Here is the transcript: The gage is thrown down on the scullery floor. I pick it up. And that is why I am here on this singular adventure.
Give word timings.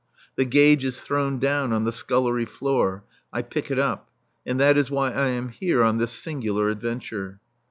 The 0.35 0.45
gage 0.45 0.83
is 0.83 0.99
thrown 0.99 1.37
down 1.37 1.71
on 1.71 1.83
the 1.83 1.91
scullery 1.91 2.45
floor. 2.47 3.03
I 3.31 3.43
pick 3.43 3.69
it 3.69 3.77
up. 3.77 4.09
And 4.47 4.59
that 4.59 4.75
is 4.75 4.89
why 4.89 5.11
I 5.11 5.27
am 5.27 5.49
here 5.49 5.83
on 5.83 5.99
this 5.99 6.11
singular 6.11 6.69
adventure. 6.69 7.39